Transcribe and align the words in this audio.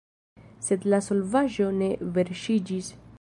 Sed 0.67 0.87
la 0.93 1.01
solvaĵo 1.09 1.69
ne 1.83 1.93
verŝiĝis. 2.17 2.93